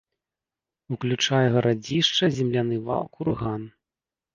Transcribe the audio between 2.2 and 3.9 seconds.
земляны вал, курган.